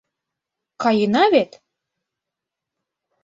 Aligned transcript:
Каена 0.81 1.23
вет? 1.33 1.51